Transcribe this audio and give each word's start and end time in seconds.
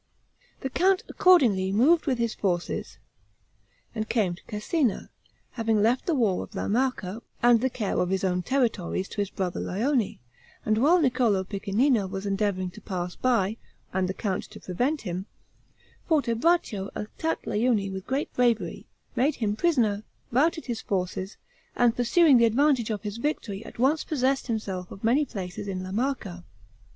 The 0.61 0.69
count 0.71 1.03
accordingly 1.09 1.71
moved 1.71 2.07
with 2.07 2.17
his 2.17 2.33
forces, 2.33 2.97
and 3.93 4.09
came 4.09 4.33
to 4.33 4.41
Cesena, 4.49 5.09
having 5.51 5.79
left 5.79 6.07
the 6.07 6.15
war 6.15 6.41
of 6.43 6.55
La 6.55 6.67
Marca 6.67 7.21
and 7.43 7.61
the 7.61 7.69
care 7.69 7.99
of 7.99 8.09
his 8.09 8.23
own 8.23 8.41
territories 8.41 9.07
to 9.09 9.17
his 9.21 9.29
brother 9.29 9.59
Lione; 9.59 10.17
and 10.65 10.79
while 10.79 10.99
Niccolo 10.99 11.43
Piccinino 11.43 12.07
was 12.09 12.25
endeavoring 12.25 12.71
to 12.71 12.81
pass 12.81 13.15
by, 13.15 13.57
and 13.93 14.09
the 14.09 14.15
count 14.15 14.45
to 14.45 14.59
prevent 14.59 15.01
him, 15.01 15.27
Fortebraccio 16.09 16.89
attacked 16.95 17.45
Lione 17.45 17.93
with 17.93 18.07
great 18.07 18.33
bravery, 18.33 18.87
made 19.15 19.35
him 19.35 19.55
prisoner, 19.55 20.01
routed 20.31 20.65
his 20.65 20.81
forces, 20.81 21.37
and 21.75 21.95
pursuing 21.95 22.37
the 22.39 22.45
advantage 22.45 22.89
of 22.89 23.03
his 23.03 23.17
victory, 23.17 23.63
at 23.65 23.77
once 23.77 24.03
possessed 24.03 24.47
himself 24.47 24.89
of 24.89 25.03
many 25.03 25.25
places 25.25 25.67
in 25.67 25.83
La 25.83 25.91
Marca. 25.91 26.43